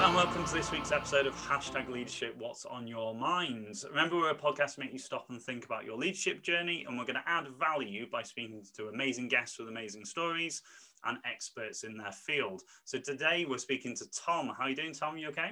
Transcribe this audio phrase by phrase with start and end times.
[0.00, 3.82] And welcome to this week's episode of Hashtag Leadership What's on Your Mind.
[3.88, 6.96] Remember, we're a podcast to make you stop and think about your leadership journey, and
[6.96, 10.62] we're going to add value by speaking to amazing guests with amazing stories
[11.04, 12.62] and experts in their field.
[12.84, 14.52] So today we're speaking to Tom.
[14.56, 15.18] How are you doing, Tom?
[15.18, 15.50] You okay?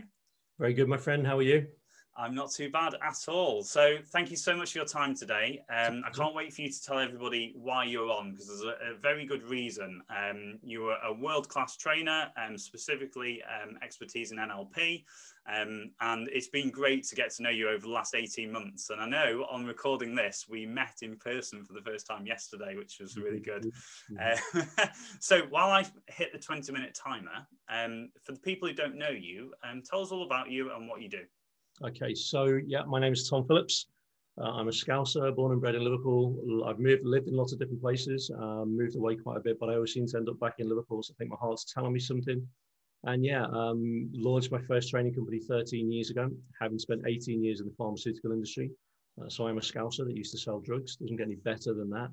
[0.61, 1.27] Very good, my friend.
[1.27, 1.67] How are you?
[2.19, 3.63] I'm not too bad at all.
[3.63, 5.63] So thank you so much for your time today.
[5.69, 8.95] Um, I can't wait for you to tell everybody why you're on because there's a,
[8.95, 10.01] a, very good reason.
[10.09, 15.05] Um, you are a world-class trainer, um, specifically um, expertise in NLP.
[15.49, 18.91] Um, and it's been great to get to know you over the last 18 months.
[18.91, 22.77] And I know on recording this, we met in person for the first time yesterday,
[22.77, 23.71] which was really good.
[24.11, 24.63] Mm-hmm.
[24.81, 24.87] Uh,
[25.21, 29.11] so while I hit the 20 minute timer, um, for the people who don't know
[29.11, 29.53] you,
[29.89, 31.21] tell us all about you and what you do.
[31.85, 33.89] Okay, so yeah, my name is Tom Phillips.
[34.41, 36.65] Uh, I'm a Scouser, born and bred in Liverpool.
[36.67, 39.69] I've moved, lived in lots of different places, um, moved away quite a bit, but
[39.69, 41.03] I always seem to end up back in Liverpool.
[41.03, 42.47] So I think my heart's telling me something.
[43.05, 47.61] And yeah, um, launched my first training company 13 years ago, having spent 18 years
[47.61, 48.71] in the pharmaceutical industry.
[49.21, 50.97] Uh, so I'm a Scouser that used to sell drugs.
[50.97, 52.09] Doesn't get any better than that.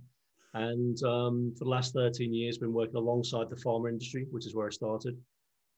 [0.55, 4.53] And um, for the last 13 years, been working alongside the pharma industry, which is
[4.53, 5.17] where I started.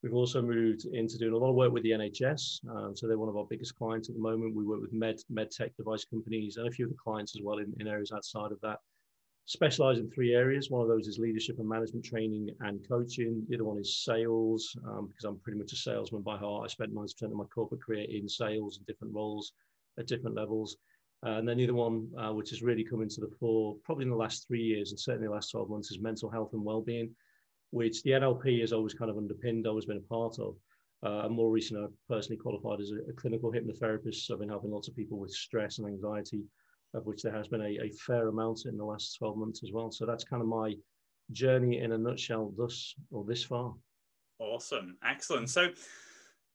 [0.04, 2.70] We've also moved into doing a lot of work with the NHS.
[2.70, 4.56] Um, so they're one of our biggest clients at the moment.
[4.56, 7.42] We work with med, med tech device companies and a few of the clients as
[7.44, 8.80] well in, in areas outside of that.
[9.48, 10.70] Specialize in three areas.
[10.70, 13.46] One of those is leadership and management training and coaching.
[13.48, 16.66] The other one is sales, um, because I'm pretty much a salesman by heart.
[16.66, 19.54] I spent 90% of my corporate career in sales and different roles
[20.00, 20.78] at different levels.
[21.26, 24.04] Uh, and then the other one, uh, which has really come into the fore probably
[24.04, 26.64] in the last three years and certainly the last 12 months, is mental health and
[26.64, 27.10] well-being
[27.76, 30.56] which the NLP has always kind of underpinned, always been a part of.
[31.06, 34.16] Uh, and more recently, I've personally qualified as a, a, clinical hypnotherapist.
[34.16, 36.46] So I've been helping lots of people with stress and anxiety,
[36.94, 39.74] of which there has been a, a fair amount in the last 12 months as
[39.74, 39.92] well.
[39.92, 40.74] So that's kind of my
[41.34, 43.74] journey in a nutshell thus or this far.
[44.40, 44.98] Awesome.
[45.06, 45.50] Excellent.
[45.50, 45.68] So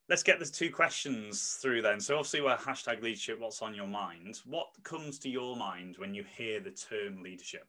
[0.09, 2.01] let's get the two questions through then.
[2.01, 4.41] So obviously we're hashtag leadership, what's on your mind?
[4.47, 7.69] What comes to your mind when you hear the term leadership?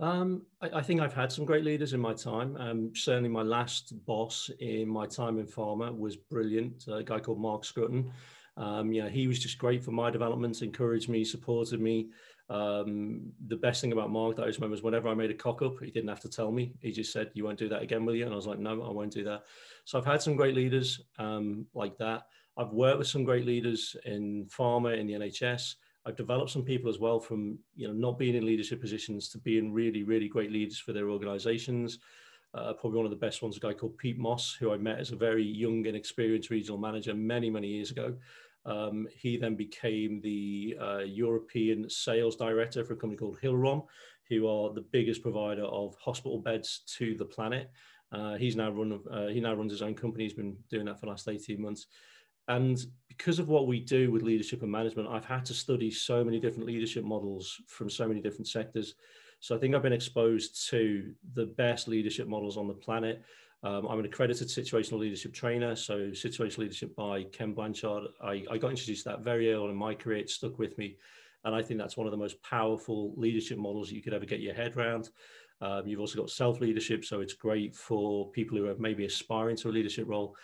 [0.00, 2.56] Um, I, I, think I've had some great leaders in my time.
[2.56, 6.84] Um, certainly, my last boss in my time in pharma was brilliant.
[6.88, 8.10] A guy called Mark Scruton.
[8.56, 12.08] Um, yeah, he was just great for my development, encouraged me, supported me.
[12.48, 15.34] Um, the best thing about Mark that I just remember is whenever I made a
[15.34, 16.72] cock up, he didn't have to tell me.
[16.80, 18.82] He just said, "You won't do that again, will you?" And I was like, "No,
[18.82, 19.44] I won't do that."
[19.84, 22.22] So I've had some great leaders um, like that.
[22.56, 25.74] I've worked with some great leaders in pharma, in the NHS.
[26.06, 29.38] I've developed some people as well from you know not being in leadership positions to
[29.38, 31.98] being really really great leaders for their organizations.
[32.52, 34.98] Uh, probably one of the best ones, a guy called Pete Moss, who I met
[34.98, 38.16] as a very young and experienced regional manager many many years ago.
[38.66, 43.84] Um, he then became the uh, European sales director for a company called Hill-Rom,
[44.28, 47.70] who are the biggest provider of hospital beds to the planet.
[48.12, 49.00] Uh, he's now run.
[49.10, 50.24] Uh, he now runs his own company.
[50.24, 51.86] He's been doing that for the last eighteen months.
[52.48, 52.84] And
[53.20, 56.40] because of what we do with leadership and management, I've had to study so many
[56.40, 58.94] different leadership models from so many different sectors.
[59.40, 63.22] So I think I've been exposed to the best leadership models on the planet.
[63.62, 65.76] Um, I'm an accredited situational leadership trainer.
[65.76, 68.04] So situational leadership by Ken Blanchard.
[68.24, 70.20] I, I got introduced to that very early in my career.
[70.20, 70.96] It stuck with me.
[71.44, 74.40] And I think that's one of the most powerful leadership models you could ever get
[74.40, 75.10] your head around.
[75.60, 77.04] Um, you've also got self leadership.
[77.04, 80.36] So it's great for people who are maybe aspiring to a leadership role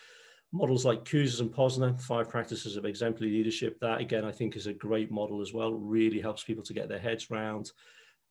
[0.51, 3.79] models like Kouzes and Posner, five practices of exemplary leadership.
[3.79, 5.73] That again, I think is a great model as well.
[5.73, 7.71] Really helps people to get their heads around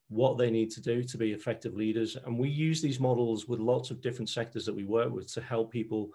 [0.09, 2.16] what they need to do to be effective leaders.
[2.25, 5.41] And we use these models with lots of different sectors that we work with to
[5.41, 6.10] help people,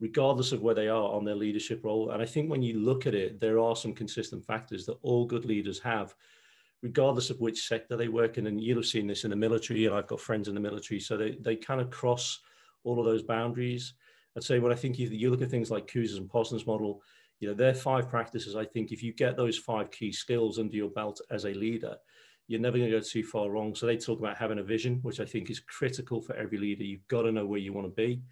[0.00, 2.10] regardless of where they are on their leadership role.
[2.10, 5.24] And I think when you look at it, there are some consistent factors that all
[5.24, 6.14] good leaders have.
[6.82, 9.86] Regardless of which sector they work in, and you'll have seen this in the military,
[9.86, 12.38] and I've got friends in the military, so they, they kind of cross
[12.84, 13.94] all of those boundaries.
[14.36, 17.02] I'd say when I think you, you look at things like Kouzes and Posner's model,
[17.40, 18.56] you know, they're five practices.
[18.56, 21.96] I think if you get those five key skills under your belt as a leader,
[22.48, 23.74] you're never going to go too far wrong.
[23.74, 26.82] So they talk about having a vision, which I think is critical for every leader.
[26.82, 28.22] You've got to know where you want to be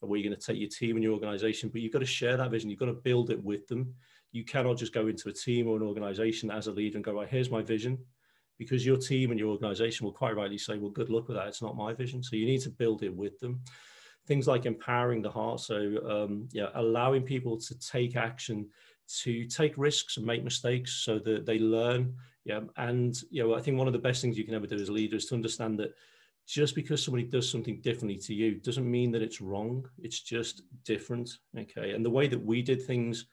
[0.00, 2.06] and where you're going to take your team and your organization, but you've got to
[2.06, 2.70] share that vision.
[2.70, 3.94] You've got to build it with them.
[4.32, 7.12] You cannot just go into a team or an organization as a leader and go,
[7.12, 7.98] right, here's my vision.
[8.58, 11.46] Because your team and your organization will quite rightly say, well, good luck with that.
[11.46, 12.22] It's not my vision.
[12.22, 13.60] So you need to build it with them
[14.26, 15.60] things like empowering the heart.
[15.60, 18.68] So, um, yeah, allowing people to take action,
[19.22, 22.14] to take risks and make mistakes so that they learn.
[22.44, 22.60] Yeah.
[22.76, 24.88] And, you know, I think one of the best things you can ever do as
[24.88, 25.94] a leader is to understand that
[26.46, 29.88] just because somebody does something differently to you doesn't mean that it's wrong.
[29.98, 31.38] It's just different.
[31.58, 31.92] Okay.
[31.92, 33.26] And the way that we did things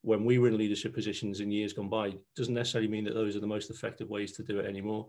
[0.00, 3.36] when we were in leadership positions in years gone by doesn't necessarily mean that those
[3.36, 5.08] are the most effective ways to do it anymore.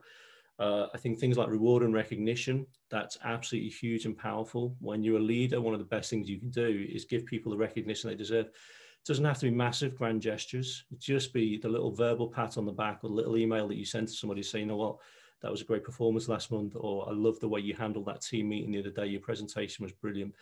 [0.58, 4.76] Uh, I think things like reward and recognition, that's absolutely huge and powerful.
[4.80, 7.52] When you're a leader, one of the best things you can do is give people
[7.52, 8.46] the recognition they deserve.
[8.46, 8.54] It
[9.06, 10.86] doesn't have to be massive, grand gestures.
[10.92, 13.78] It just be the little verbal pat on the back or the little email that
[13.78, 14.98] you send to somebody saying, you know what,
[15.42, 18.22] that was a great performance last month, or I love the way you handled that
[18.22, 19.08] team meeting the other day.
[19.08, 20.34] Your presentation was brilliant.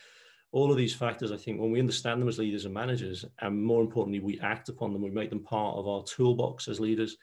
[0.51, 3.61] All of these factors, I think, when we understand them as leaders and managers, and
[3.61, 7.17] more importantly, we act upon them, we make them part of our toolbox as leaders,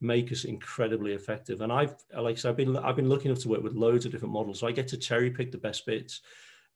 [0.00, 1.60] make us incredibly effective.
[1.60, 4.06] And I've, like I said, I've been, I've been lucky enough to work with loads
[4.06, 4.60] of different models.
[4.60, 6.20] So I get to cherry pick the best bits.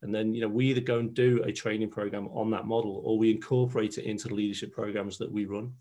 [0.03, 3.03] And then, you know, we either go and do a training program on that model
[3.05, 5.73] or we incorporate it into the leadership programs that we run.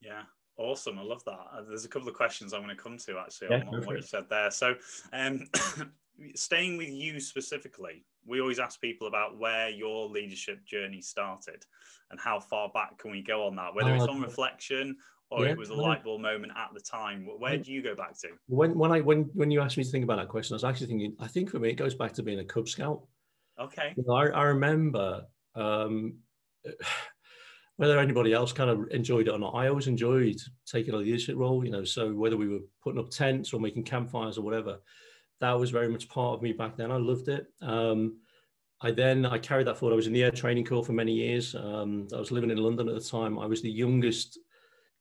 [0.00, 0.22] Yeah.
[0.56, 0.98] Awesome.
[0.98, 1.38] I love that.
[1.52, 3.96] Uh, there's a couple of questions I'm going to come to actually yeah, on, what
[3.96, 4.50] you said there.
[4.50, 4.74] So,
[5.12, 5.48] um,
[6.34, 11.64] staying with you specifically, we always ask people about where your leadership journey started
[12.10, 14.96] and how far back can we go on that, whether oh, it's on reflection
[15.34, 17.26] or yeah, it was a light bulb moment at the time.
[17.38, 18.28] Where do you go back to?
[18.46, 20.64] When when I when when you asked me to think about that question, I was
[20.64, 21.16] actually thinking.
[21.18, 23.02] I think for me, it goes back to being a Cub Scout.
[23.58, 23.94] Okay.
[23.96, 25.22] You know, I, I remember
[25.54, 26.18] um,
[27.76, 29.54] whether anybody else kind of enjoyed it or not.
[29.54, 31.64] I always enjoyed taking a leadership role.
[31.64, 34.78] You know, so whether we were putting up tents or making campfires or whatever,
[35.40, 36.90] that was very much part of me back then.
[36.90, 37.46] I loved it.
[37.60, 38.18] Um,
[38.80, 39.94] I then I carried that forward.
[39.94, 41.54] I was in the Air Training Corps for many years.
[41.54, 43.38] Um, I was living in London at the time.
[43.38, 44.38] I was the youngest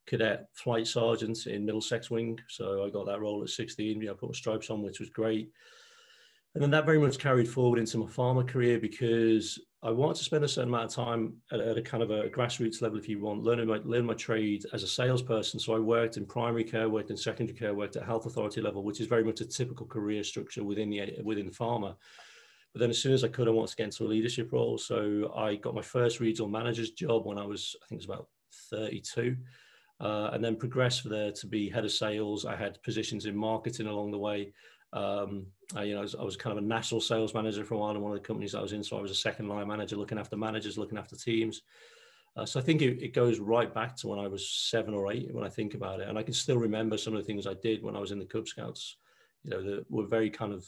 [0.06, 2.40] cadet flight sergeant in Middlesex Wing.
[2.50, 4.00] So I got that role at 16.
[4.00, 5.52] You know, I put my stripes on, which was great.
[6.56, 10.24] And then that very much carried forward into my pharma career because I wanted to
[10.24, 13.10] spend a certain amount of time at, at a kind of a grassroots level, if
[13.10, 15.60] you want, learning my, learn my trade as a salesperson.
[15.60, 18.84] So I worked in primary care, worked in secondary care, worked at health authority level,
[18.84, 21.96] which is very much a typical career structure within the within pharma.
[22.72, 24.78] But then as soon as I could, I wanted to get into a leadership role.
[24.78, 28.16] So I got my first regional manager's job when I was, I think it was
[28.16, 28.28] about
[28.70, 29.38] 32
[30.00, 32.46] uh, and then progressed there to be head of sales.
[32.46, 34.54] I had positions in marketing along the way.
[34.92, 37.74] Um, I, you know, I was, I was, kind of a national sales manager for
[37.74, 38.84] a while in one of the companies I was in.
[38.84, 41.64] So I was a second line manager, looking after managers, looking after teams.
[42.36, 45.12] Uh, so I think it, it, goes right back to when I was seven or
[45.12, 47.46] eight when I think about it, and I can still remember some of the things
[47.46, 48.98] I did when I was in the Cub Scouts.
[49.44, 50.66] You know, that were very kind of,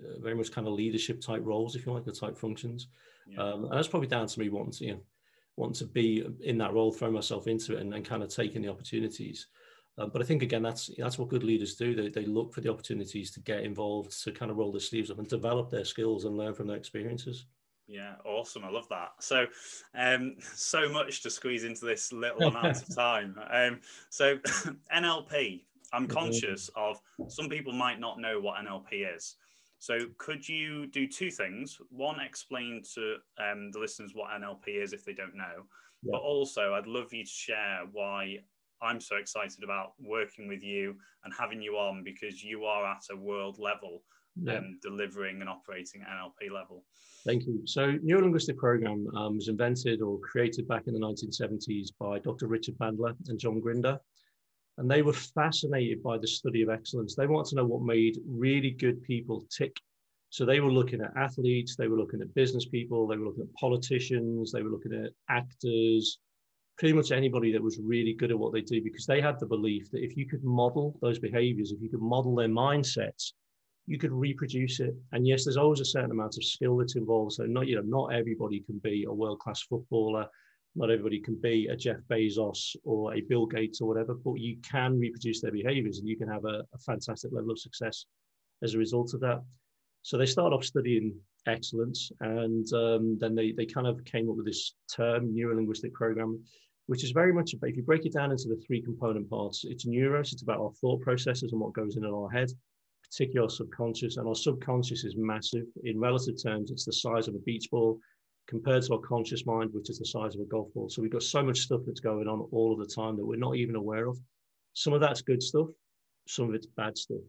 [0.00, 2.88] uh, very much kind of leadership type roles, if you like, the type functions.
[3.26, 3.40] Yeah.
[3.40, 5.00] Um, and that's probably down to me wanting to, you know,
[5.56, 8.62] want to be in that role, throw myself into it, and, and kind of taking
[8.62, 9.46] the opportunities.
[9.96, 11.94] Uh, but I think again, that's that's what good leaders do.
[11.94, 15.10] They, they look for the opportunities to get involved, to kind of roll their sleeves
[15.10, 17.46] up and develop their skills and learn from their experiences.
[17.86, 18.64] Yeah, awesome.
[18.64, 19.10] I love that.
[19.20, 19.46] So,
[19.94, 23.36] um, so much to squeeze into this little amount of time.
[23.50, 23.80] Um,
[24.10, 24.38] so,
[24.94, 25.64] NLP.
[25.92, 26.12] I'm mm-hmm.
[26.12, 26.98] conscious of
[27.28, 29.36] some people might not know what NLP is.
[29.84, 31.78] So, could you do two things?
[31.90, 35.66] One, explain to um, the listeners what NLP is if they don't know,
[36.02, 36.12] yeah.
[36.12, 38.38] but also I'd love you to share why
[38.80, 43.02] I'm so excited about working with you and having you on because you are at
[43.10, 44.02] a world level
[44.42, 44.54] yeah.
[44.54, 46.82] um, delivering and operating at NLP level.
[47.26, 47.60] Thank you.
[47.66, 52.46] So, neurolinguistic program um, was invented or created back in the 1970s by Dr.
[52.46, 54.00] Richard Bandler and John Grinder
[54.78, 57.14] and they were fascinated by the study of excellence.
[57.14, 59.76] They wanted to know what made really good people tick.
[60.30, 63.44] So they were looking at athletes, they were looking at business people, they were looking
[63.44, 66.18] at politicians, they were looking at actors,
[66.76, 69.46] pretty much anybody that was really good at what they do, because they had the
[69.46, 73.32] belief that if you could model those behaviors, if you could model their mindsets,
[73.86, 74.94] you could reproduce it.
[75.12, 77.34] And yes, there's always a certain amount of skill that's involved.
[77.34, 80.26] So not, you know, not everybody can be a world-class footballer
[80.76, 84.56] not everybody can be a Jeff Bezos or a Bill Gates or whatever, but you
[84.68, 88.06] can reproduce their behaviors and you can have a, a fantastic level of success
[88.62, 89.40] as a result of that.
[90.02, 91.14] So they started off studying
[91.46, 96.42] excellence and um, then they, they kind of came up with this term, neurolinguistic programming,
[96.86, 99.86] which is very much, if you break it down into the three component parts, it's
[99.86, 102.48] neuros, it's about our thought processes and what goes in our head,
[103.10, 104.16] particularly our subconscious.
[104.16, 105.66] And our subconscious is massive.
[105.84, 107.98] In relative terms, it's the size of a beach ball
[108.46, 110.88] compared to our conscious mind, which is the size of a golf ball.
[110.88, 113.38] So we've got so much stuff that's going on all of the time that we're
[113.38, 114.18] not even aware of.
[114.74, 115.68] Some of that's good stuff,
[116.26, 117.20] some of it's bad stuff.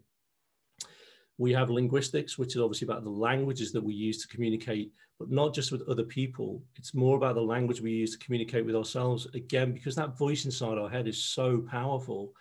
[1.38, 5.30] We have linguistics, which is obviously about the languages that we use to communicate, but
[5.30, 6.64] not just with other people.
[6.76, 9.28] It's more about the language we use to communicate with ourselves.
[9.34, 12.32] Again, because that voice inside our head is so powerful,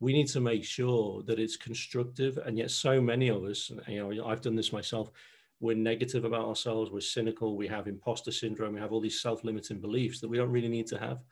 [0.00, 2.38] we need to make sure that it's constructive.
[2.38, 5.10] And yet, so many of us, you know, I've done this myself,
[5.64, 9.42] we're negative about ourselves, we're cynical, we have imposter syndrome, we have all these self
[9.42, 11.22] limiting beliefs that we don't really need to have.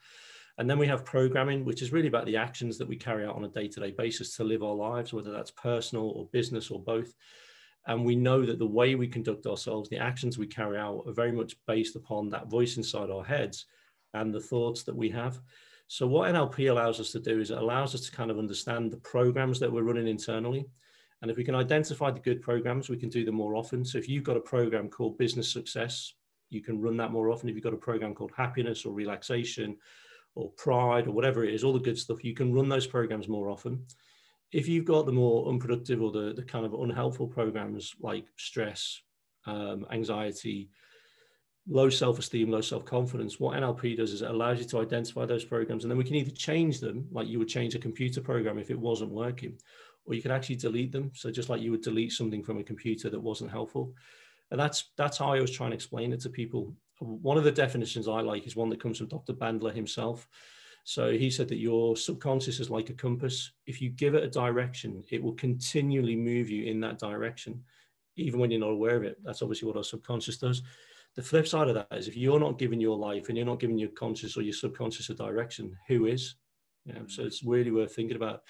[0.59, 3.37] And then we have programming, which is really about the actions that we carry out
[3.37, 6.71] on a day to day basis to live our lives, whether that's personal or business
[6.71, 7.15] or both.
[7.87, 11.13] And we know that the way we conduct ourselves, the actions we carry out, are
[11.13, 13.67] very much based upon that voice inside our heads
[14.15, 15.41] and the thoughts that we have.
[15.89, 18.91] So, what NLP allows us to do is it allows us to kind of understand
[18.91, 20.67] the programs that we're running internally
[21.23, 23.85] And if we can identify the good programs, we can do them more often.
[23.85, 26.15] So if you've got a program called business success,
[26.51, 27.49] you can run that more often.
[27.49, 29.77] If you've got a program called happiness or relaxation
[30.35, 33.29] or pride or whatever it is, all the good stuff, you can run those programs
[33.29, 33.87] more often.
[34.51, 39.01] If you've got the more unproductive or the, the kind of unhelpful programs like stress,
[39.47, 40.71] um, anxiety,
[41.69, 45.85] low self-esteem, low self-confidence, what NLP does is it allows you to identify those programs
[45.85, 48.71] and then we can either change them, like you would change a computer program if
[48.71, 49.57] it wasn't working,
[50.05, 51.11] or you can actually delete them.
[51.15, 53.95] So just like you would delete something from a computer that wasn't helpful.
[54.51, 56.75] And that's that's how I was trying to explain it to people.
[56.99, 59.33] One of the definitions I like is one that comes from Dr.
[59.33, 60.29] Bandler himself.
[60.85, 63.53] So he said that your subconscious is like a compass.
[63.67, 67.63] If you give it a direction, it will continually move you in that direction,
[68.17, 69.17] even when you're not aware of it.
[69.25, 70.63] That's obviously what our subconscious does.
[71.15, 73.61] The flip side of that is if you're not giving your life and you're not
[73.61, 76.37] giving your conscious or your subconscious a direction, who is?
[76.87, 78.43] Know, so it's really worth thinking about.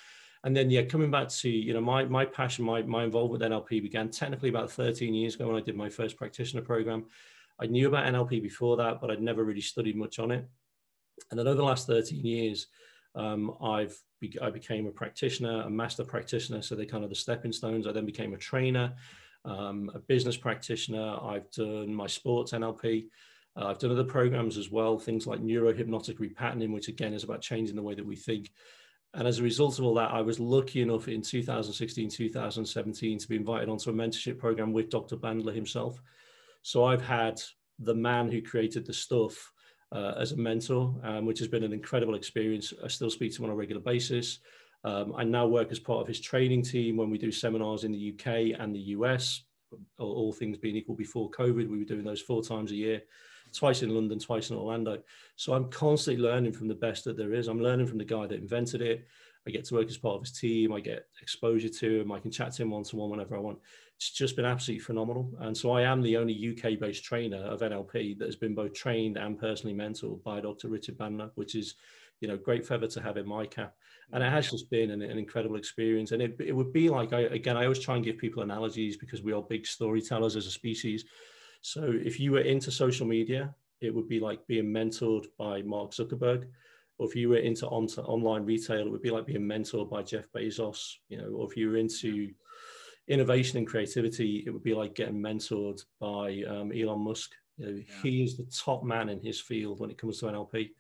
[0.45, 3.51] And then yeah, coming back to you know my my passion, my my involvement with
[3.51, 7.07] NLP began technically about 13 years ago when I did my first practitioner program.
[7.61, 10.49] I knew about NLP before that, but I'd never really studied much on it.
[11.31, 12.67] And then over the last 13 years,
[13.15, 16.63] um, I've be, I became a practitioner, a master practitioner.
[16.63, 17.87] So they're kind of the stepping stones.
[17.87, 18.95] I then became a trainer
[19.45, 21.19] um, a business practitioner.
[21.23, 23.07] I've done my sports NLP.
[23.57, 27.43] Uh, I've done other programs as well, things like neurohypnotic repatterning, which again is about
[27.43, 28.51] changing the way that we think.
[29.15, 33.29] And as a result of all that, I was lucky enough in 2016, 2017 to
[33.29, 35.17] be invited onto a mentorship program with Dr.
[35.17, 36.01] Bandler himself.
[36.63, 37.41] So I've had
[37.79, 39.53] the man who created the stuff
[39.91, 42.73] uh, as a mentor, um, which has been an incredible experience.
[42.83, 44.39] I still speak to him on a regular basis.
[44.85, 47.93] Um, I now work as part of his training team when we do seminars in
[47.93, 49.43] the UK and the US.
[49.99, 53.03] All, all, things being equal, before COVID, we were doing those four times a year,
[53.53, 54.99] twice in London, twice in Orlando.
[55.37, 57.49] So I'm constantly learning from the best that there is.
[57.49, 59.07] I'm learning from the guy that invented it.
[59.47, 60.73] I get to work as part of his team.
[60.73, 62.13] I get exposure to him.
[62.13, 63.59] I can chat to him one to one whenever I want.
[63.97, 65.33] It's just been absolutely phenomenal.
[65.41, 68.73] And so I am the only UK based trainer of NLP that has been both
[68.73, 70.69] trained and personally mentored by Dr.
[70.69, 71.75] Richard Bandler, which is,
[72.21, 73.75] you know, great feather to have in my cap
[74.13, 76.13] and it has just been an, an incredible experience.
[76.13, 78.97] And it, it would be like, I, again, I always try and give people analogies
[78.97, 81.05] because we are big storytellers as a species.
[81.63, 85.93] So if you were into social media, it would be like being mentored by Mark
[85.93, 86.47] Zuckerberg.
[86.99, 90.03] Or if you were into on, online retail, it would be like being mentored by
[90.03, 90.97] Jeff Bezos.
[91.09, 92.31] You know, or if you were into
[93.09, 97.33] innovation and creativity, it would be like getting mentored by um, Elon Musk.
[97.57, 98.03] You know, yeah.
[98.03, 100.71] he is the top man in his field when it comes to NLP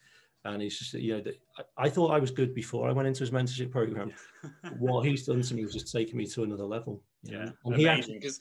[0.45, 1.33] and he's just you know
[1.77, 4.13] I, thought I was good before I went into his mentorship program.
[4.79, 7.03] what he's done to me was just taking me to another level.
[7.23, 8.41] Yeah, and amazing because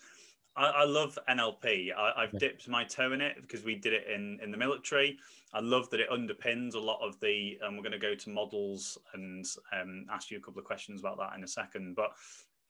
[0.56, 1.92] I, I, love NLP.
[1.98, 2.40] I, have yeah.
[2.40, 5.18] dipped my toe in it because we did it in in the military.
[5.54, 7.58] I love that it underpins a lot of the.
[7.62, 11.00] And we're going to go to models and um, ask you a couple of questions
[11.00, 11.96] about that in a second.
[11.96, 12.12] But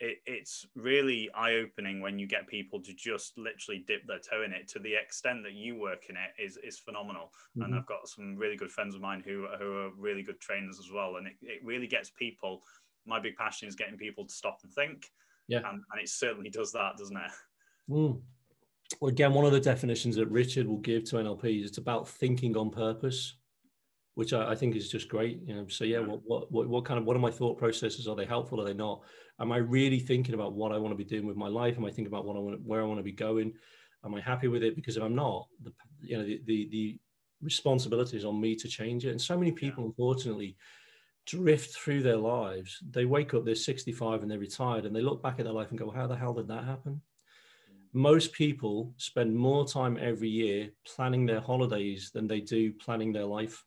[0.02, 4.44] it, it's really eye opening when you get people to just literally dip their toe
[4.44, 7.32] in it to the extent that you work in it is is phenomenal.
[7.58, 7.62] Mm-hmm.
[7.64, 10.80] And I've got some really good friends of mine who who are really good trainers
[10.80, 12.64] as well, and it, it really gets people.
[13.06, 15.10] My big passion is getting people to stop and think.
[15.48, 17.32] Yeah, and, and it certainly does that, doesn't it?
[17.92, 18.22] Mm.
[19.00, 22.08] Well, again, one of the definitions that Richard will give to NLP is it's about
[22.08, 23.36] thinking on purpose
[24.16, 25.40] which I, I, think is just great.
[25.46, 28.08] You know, so yeah, what, what what kind of what are my thought processes?
[28.08, 28.62] Are they helpful?
[28.62, 29.02] Are they not?
[29.40, 31.78] Am I really thinking about what I want to be doing with my life?
[31.78, 33.54] Am I thinking about what I want, where I want to be going?
[34.06, 34.76] Am I happy with it?
[34.76, 35.72] Because if I'm not, the
[36.02, 37.00] you know the the, the
[37.42, 39.12] responsibility is on me to change it.
[39.12, 40.58] And so many people, unfortunately,
[41.26, 42.78] drift through their lives.
[42.92, 45.70] They wake up, they're 65 and they're retired, and they look back at their life
[45.70, 47.02] and go, "How the hell did that happen?"
[47.94, 53.26] Most people spend more time every year planning their holidays than they do planning their
[53.26, 53.64] life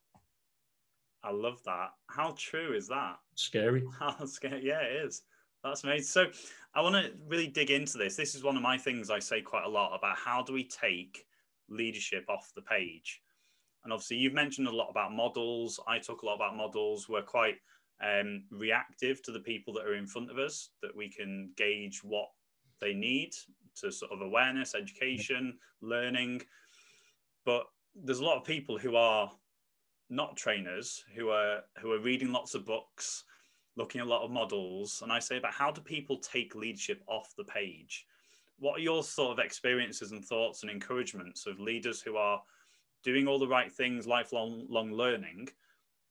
[1.24, 1.88] I love that.
[2.08, 3.16] How true is that?
[3.34, 3.82] Scary.
[3.98, 4.64] How scary?
[4.64, 5.22] Yeah, it is.
[5.64, 6.04] That's amazing.
[6.04, 6.26] So
[6.74, 8.14] I want to really dig into this.
[8.14, 10.64] This is one of my things I say quite a lot about how do we
[10.64, 11.24] take
[11.70, 13.22] leadership off the page.
[13.82, 15.80] And obviously, you've mentioned a lot about models.
[15.88, 17.08] I talk a lot about models.
[17.08, 17.56] We're quite
[18.02, 22.00] um, reactive to the people that are in front of us, that we can gauge
[22.04, 22.28] what
[22.82, 23.30] they need
[23.80, 26.42] to sort of awareness, education, learning.
[27.44, 29.30] But there's a lot of people who are
[30.10, 33.24] not trainers who are who are reading lots of books
[33.76, 35.00] looking at a lot of models.
[35.02, 38.06] And i say about how do people take leadership off the page?
[38.58, 42.40] What are your sort of experiences and thoughts and encouragements of leaders who are
[43.02, 45.48] doing all the right things lifelong long learning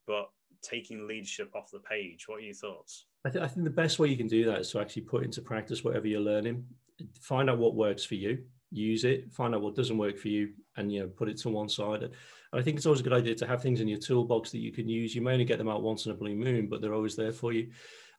[0.05, 0.29] but
[0.61, 2.27] taking leadership off the page?
[2.27, 3.05] What are your thoughts?
[3.25, 5.23] I, th- I think the best way you can do that is to actually put
[5.23, 6.65] into practice whatever you're learning
[7.19, 8.43] find out what works for you
[8.73, 11.49] use it find out what doesn't work for you and you know put it to
[11.49, 12.03] one side.
[12.03, 12.11] And
[12.51, 14.71] I think it's always a good idea to have things in your toolbox that you
[14.71, 15.15] can use.
[15.15, 17.31] You may only get them out once in a blue moon, but they're always there
[17.31, 17.69] for you.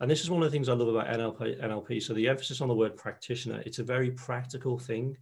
[0.01, 1.63] And this is one of the things I love about NLP.
[1.63, 2.03] NLP.
[2.03, 5.17] So the emphasis on the word practitioner, it's a very practical thing.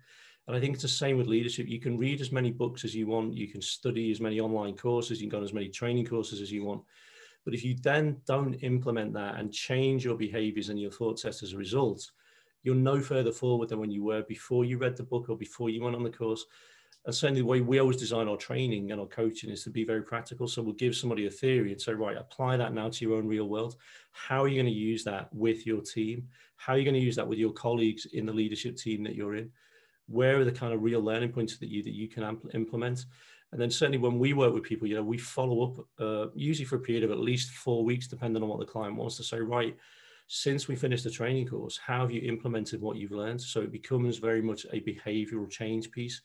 [0.47, 1.69] And I think it's the same with leadership.
[1.69, 3.35] You can read as many books as you want.
[3.35, 5.21] You can study as many online courses.
[5.21, 6.83] You can go on as many training courses as you want.
[7.45, 11.43] But if you then don't implement that and change your behaviors and your thought sets
[11.43, 12.11] as a result,
[12.63, 15.71] you're no further forward than when you were before you read the book or before
[15.71, 16.47] you went on the course.
[17.05, 19.85] And certainly the way we always design our training and our coaching is to be
[19.85, 20.47] very practical.
[20.47, 23.27] So we'll give somebody a theory and say, right, apply that now to your own
[23.27, 23.77] real world.
[24.13, 26.29] How are you going to use that with your team?
[26.57, 29.17] How are you going to use that with your colleagues in the leadership team that
[29.17, 29.51] you're in?
[30.07, 33.07] Where are the kind of real learning points that you that you can implement?
[33.51, 36.65] And then certainly when we work with people, you know, we follow up uh, usually
[36.65, 39.25] for a period of at least four weeks, depending on what the client wants to
[39.25, 39.77] say, right,
[40.35, 43.39] since we finished the training course, how have you implemented what you've learned?
[43.39, 46.23] So it becomes very much a behavioral change piece.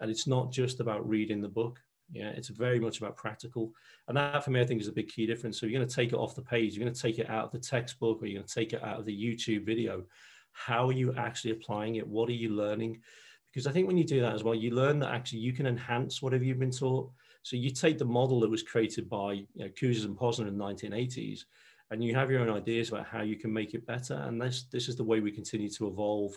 [0.00, 1.78] And it's not just about reading the book.
[2.10, 3.74] Yeah, it's very much about practical.
[4.08, 5.60] And that for me, I think is a big key difference.
[5.60, 7.44] So you're going to take it off the page, you're going to take it out
[7.44, 10.04] of the textbook, or you're going to take it out of the YouTube video.
[10.52, 12.08] How are you actually applying it?
[12.08, 13.02] What are you learning?
[13.52, 15.66] Because I think when you do that as well, you learn that actually you can
[15.66, 17.10] enhance whatever you've been taught.
[17.42, 20.64] So you take the model that was created by you know, and Posner in the
[20.64, 21.44] 1980s,
[21.92, 24.14] and you have your own ideas about how you can make it better.
[24.14, 26.32] And this this is the way we continue to evolve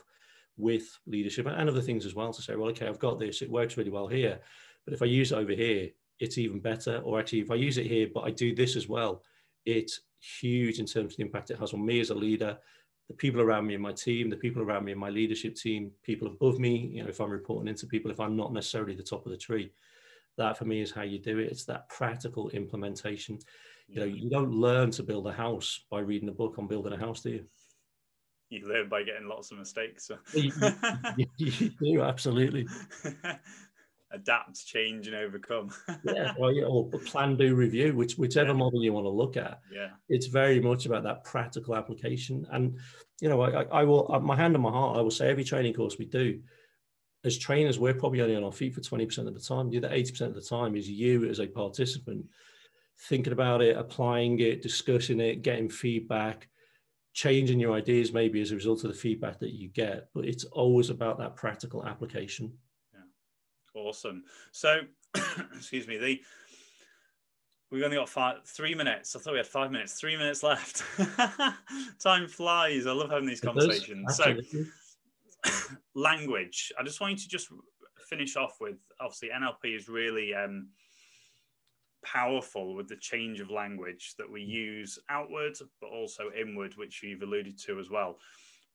[0.57, 3.49] with leadership and other things as well to say, well, okay, I've got this, it
[3.49, 4.39] works really well here,
[4.85, 7.01] but if I use it over here, it's even better.
[7.03, 9.23] Or actually, if I use it here, but I do this as well,
[9.65, 12.57] it's huge in terms of the impact it has on me as a leader,
[13.09, 15.91] the people around me in my team, the people around me in my leadership team,
[16.03, 19.03] people above me, you know, if I'm reporting into people, if I'm not necessarily the
[19.03, 19.71] top of the tree,
[20.37, 21.51] that for me is how you do it.
[21.51, 23.39] It's that practical implementation.
[23.87, 26.93] You know, you don't learn to build a house by reading a book on building
[26.93, 27.45] a house, do you?
[28.49, 30.07] You learn by getting lots of mistakes.
[30.07, 30.17] So.
[30.33, 30.51] you,
[31.17, 32.67] you, you do, absolutely.
[34.15, 35.69] adapt, change, and overcome.
[36.03, 38.57] yeah, well, yeah, or plan, do, review, which whichever yeah.
[38.57, 39.59] model you want to look at.
[39.71, 42.45] Yeah, it's very much about that practical application.
[42.51, 42.79] And
[43.21, 45.43] you know, I, I will, uh, my hand on my heart, I will say every
[45.43, 46.41] training course we do,
[47.23, 49.69] as trainers, we're probably only on our feet for twenty percent of the time.
[49.69, 52.25] The other eighty percent of the time is you as a participant
[52.97, 56.47] thinking about it, applying it, discussing it, getting feedback
[57.15, 60.43] changing your ideas maybe as a result of the feedback that you get but it's
[60.43, 62.51] always about that practical application
[62.93, 63.81] Yeah.
[63.81, 64.23] Awesome.
[64.51, 64.81] So,
[65.55, 66.21] excuse me, the
[67.71, 69.15] we've only got five, three minutes.
[69.15, 69.93] I thought we had five minutes.
[69.93, 70.83] Three minutes left.
[71.99, 72.85] Time flies.
[72.85, 74.15] I love having these conversations.
[74.15, 74.35] So,
[75.95, 76.71] language.
[76.79, 77.47] I just want you to just
[78.09, 80.69] finish off with obviously NLP is really um,
[82.05, 87.23] powerful with the change of language that we use outward, but also inward, which you've
[87.23, 88.17] alluded to as well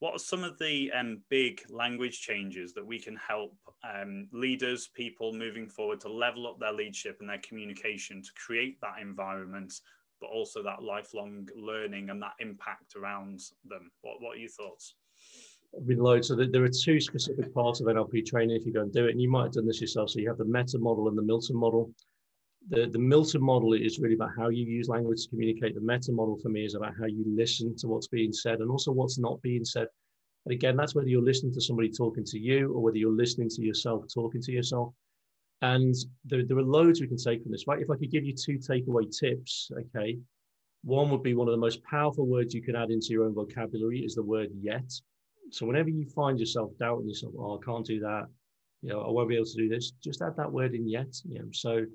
[0.01, 4.89] what are some of the um, big language changes that we can help um, leaders,
[4.95, 9.71] people moving forward to level up their leadership and their communication to create that environment,
[10.19, 13.91] but also that lifelong learning and that impact around them?
[14.01, 14.95] What, what are your thoughts?
[15.71, 16.29] With loads.
[16.29, 19.11] So there are two specific parts of NLP training if you go and do it,
[19.11, 20.09] and you might have done this yourself.
[20.09, 21.91] So you have the meta model and the Milton model
[22.69, 25.75] the, the Milton model is really about how you use language to communicate.
[25.75, 28.69] The meta model for me is about how you listen to what's being said and
[28.69, 29.87] also what's not being said.
[30.45, 33.49] And again, that's whether you're listening to somebody talking to you or whether you're listening
[33.49, 34.93] to yourself talking to yourself.
[35.61, 35.93] And
[36.25, 37.81] there, there are loads we can take from this, right?
[37.81, 40.17] If I could give you two takeaway tips, okay,
[40.83, 43.35] one would be one of the most powerful words you can add into your own
[43.35, 44.91] vocabulary is the word yet.
[45.51, 48.25] So whenever you find yourself doubting yourself, oh, I can't do that,
[48.81, 51.13] you know, I won't be able to do this, just add that word in yet.
[51.23, 51.85] You know, so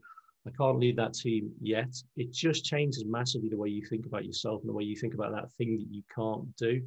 [0.46, 1.94] I can't lead that team yet.
[2.16, 5.14] It just changes massively the way you think about yourself and the way you think
[5.14, 6.82] about that thing that you can't do.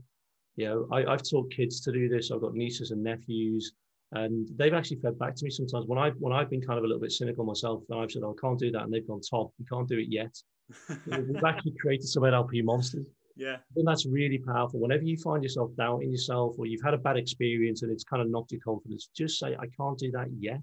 [0.55, 2.31] You know, I, have taught kids to do this.
[2.31, 3.73] I've got nieces and nephews,
[4.13, 6.83] and they've actually fed back to me sometimes when I when I've been kind of
[6.83, 9.07] a little bit cynical myself, and I've said, oh, I can't do that, and they've
[9.07, 10.35] gone, Tom, you can't do it yet.
[11.07, 13.05] we've actually created some NLP monsters.
[13.35, 13.57] Yeah.
[13.77, 14.81] And that's really powerful.
[14.81, 18.21] Whenever you find yourself doubting yourself or you've had a bad experience and it's kind
[18.21, 20.61] of knocked your confidence, just say, I can't do that yet.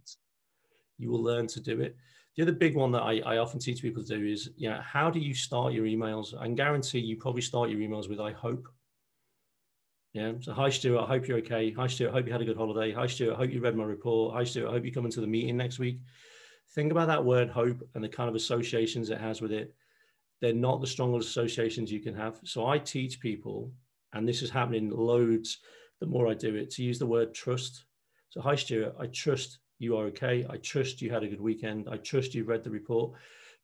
[0.99, 1.97] You will learn to do it.
[2.37, 5.11] The other big one that I, I often teach people to do is, yeah, how
[5.11, 6.39] do you start your emails?
[6.39, 8.69] I can guarantee you probably start your emails with I hope.
[10.13, 10.33] Yeah.
[10.41, 11.71] So hi Stuart, I hope you're okay.
[11.73, 12.93] Hi Stuart, I hope you had a good holiday.
[12.93, 14.35] Hi Stuart, I hope you read my report.
[14.35, 15.99] Hi Stuart, I hope you come into the meeting next week.
[16.75, 19.75] Think about that word hope and the kind of associations it has with it.
[20.41, 22.39] They're not the strongest associations you can have.
[22.45, 23.73] So I teach people,
[24.13, 25.59] and this is happening loads
[26.01, 27.85] the more I do it, to use the word trust.
[28.29, 30.47] So hi Stuart, I trust you are okay.
[30.49, 31.89] I trust you had a good weekend.
[31.91, 33.13] I trust you read the report.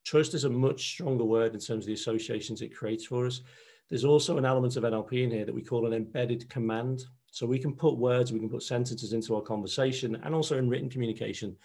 [0.04, 3.40] Trust is a much stronger word in terms of the associations it creates for us.
[3.88, 7.04] There's also an element of NLP in here that we call an embedded command.
[7.30, 10.68] So we can put words, we can put sentences into our conversation and also in
[10.68, 11.56] written communication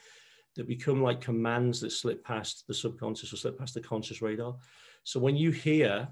[0.56, 4.56] that become like commands that slip past the subconscious or slip past the conscious radar.
[5.04, 6.08] So when you hear,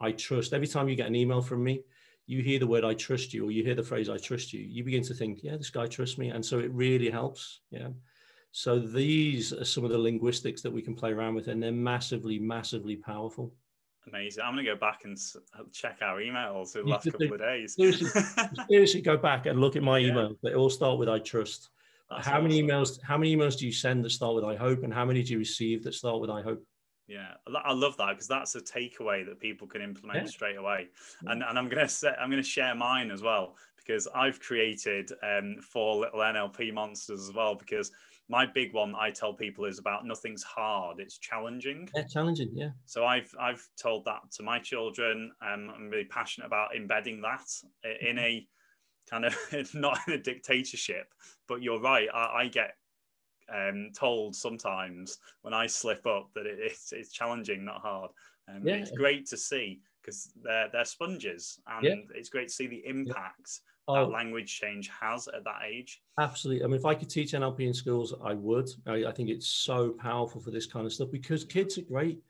[0.00, 1.82] I trust, every time you get an email from me,
[2.26, 4.60] you hear the word I trust you, or you hear the phrase I trust you,
[4.60, 6.28] you begin to think, yeah, this guy trusts me.
[6.28, 7.60] And so it really helps.
[7.70, 7.88] Yeah.
[8.52, 11.72] So these are some of the linguistics that we can play around with, and they're
[11.72, 13.52] massively, massively powerful.
[14.06, 14.44] Amazing.
[14.44, 15.18] I'm going to go back and
[15.72, 17.74] check our emails for the last couple of days.
[17.74, 18.08] Seriously,
[18.70, 20.12] seriously, go back and look at my yeah.
[20.12, 20.36] emails.
[20.42, 21.70] They all start with I trust.
[22.10, 22.44] That's how awesome.
[22.44, 23.00] many emails?
[23.02, 25.32] How many emails do you send that start with I hope, and how many do
[25.32, 26.62] you receive that start with I hope?
[27.06, 30.26] Yeah, I love that because that's a takeaway that people can implement yeah.
[30.26, 30.88] straight away.
[31.26, 35.56] And and I'm gonna say I'm gonna share mine as well because I've created um,
[35.60, 37.90] four little NLP monsters as well because
[38.28, 41.88] my big one I tell people is about nothing's hard, it's challenging.
[41.94, 42.70] Yeah, challenging, yeah.
[42.86, 45.30] So I've I've told that to my children.
[45.42, 47.46] Um, I'm really passionate about embedding that
[48.00, 48.46] in a
[49.10, 49.36] kind of
[49.74, 51.12] not in a dictatorship,
[51.46, 52.08] but you're right.
[52.14, 52.76] I, I get
[53.52, 58.10] um, told sometimes when I slip up that it, it's, it's challenging, not hard.
[58.48, 58.74] Um, yeah.
[58.74, 61.94] It's great to see because they're they're sponges, and yeah.
[62.14, 63.94] it's great to see the impact oh.
[63.94, 66.02] that language change has at that age.
[66.18, 66.64] Absolutely.
[66.64, 68.68] I mean, if I could teach NLP in schools, I would.
[68.86, 72.20] I, I think it's so powerful for this kind of stuff because kids are great.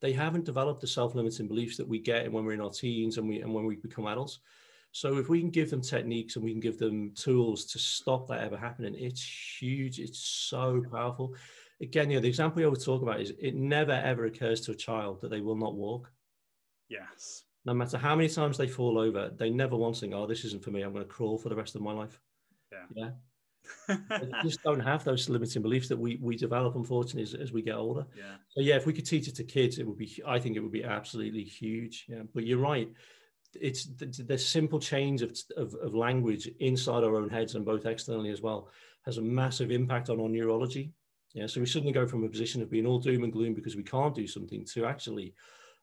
[0.00, 3.28] They haven't developed the self-limiting beliefs that we get when we're in our teens and
[3.28, 4.40] we and when we become adults.
[4.92, 8.26] So if we can give them techniques and we can give them tools to stop
[8.28, 9.22] that ever happening, it's
[9.60, 9.98] huge.
[10.00, 11.34] It's so powerful.
[11.80, 14.72] Again, you know, the example I would talk about is it never ever occurs to
[14.72, 16.10] a child that they will not walk.
[16.88, 20.44] Yes no matter how many times they fall over, they never once think, "Oh, this
[20.44, 20.82] isn't for me.
[20.82, 22.20] I'm going to crawl for the rest of my life."
[22.72, 22.86] Yeah.
[22.94, 23.10] Yeah.
[24.08, 27.62] they just don't have those limiting beliefs that we we develop, unfortunately, as, as we
[27.62, 28.06] get older.
[28.16, 28.36] Yeah.
[28.48, 30.22] So yeah, if we could teach it to kids, it would be.
[30.26, 32.06] I think it would be absolutely huge.
[32.08, 32.22] Yeah.
[32.34, 32.88] But you're right.
[33.54, 37.86] It's the, the simple change of, of, of language inside our own heads and both
[37.86, 38.68] externally as well
[39.04, 40.92] has a massive impact on our neurology.
[41.32, 41.46] Yeah.
[41.46, 43.82] So we suddenly go from a position of being all doom and gloom because we
[43.82, 45.34] can't do something to actually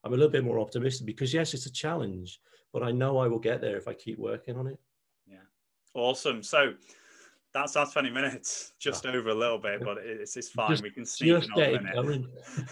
[0.04, 2.40] I'm a little bit more optimistic because yes, it's a challenge,
[2.72, 4.80] but I know I will get there if I keep working on it.
[5.28, 5.38] Yeah,
[5.94, 6.44] awesome.
[6.44, 6.74] So
[7.58, 9.10] that's our 20 minutes, just oh.
[9.10, 10.70] over a little bit, but it's, it's fine.
[10.70, 12.26] Just, we can sneak in a minute.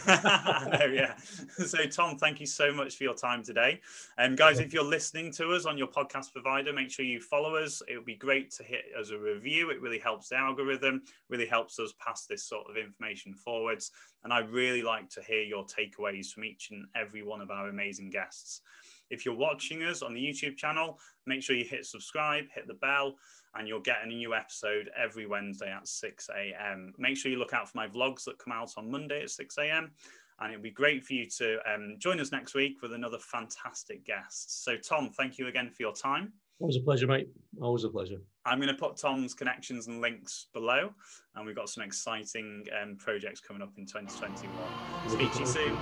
[0.07, 1.15] no, yeah.
[1.17, 3.81] So, Tom, thank you so much for your time today.
[4.17, 7.19] And um, guys, if you're listening to us on your podcast provider, make sure you
[7.19, 7.81] follow us.
[7.87, 9.71] It would be great to hit as a review.
[9.71, 13.91] It really helps the algorithm, really helps us pass this sort of information forwards.
[14.23, 17.69] And I really like to hear your takeaways from each and every one of our
[17.69, 18.61] amazing guests.
[19.09, 22.73] If you're watching us on the YouTube channel, make sure you hit subscribe, hit the
[22.75, 23.15] bell,
[23.55, 26.93] and you'll get a new episode every Wednesday at 6 a.m.
[26.97, 29.57] Make sure you look out for my vlogs that come out on Monday at 6
[29.59, 29.91] a.m.
[30.39, 34.05] And it'd be great for you to um, join us next week with another fantastic
[34.05, 34.65] guest.
[34.65, 36.33] So, Tom, thank you again for your time.
[36.59, 37.29] Always a pleasure, mate.
[37.61, 38.17] Always a pleasure.
[38.45, 40.89] I'm going to put Tom's connections and links below,
[41.35, 45.09] and we've got some exciting um, projects coming up in 2021.
[45.09, 45.77] Speak to you soon.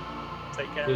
[0.56, 0.86] Take care.